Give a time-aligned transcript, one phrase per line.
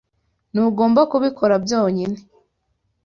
[0.51, 2.17] Ntugomba kubikora byonyine